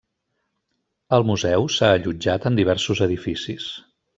[1.17, 3.71] El museu s'ha allotjat en diversos edificis.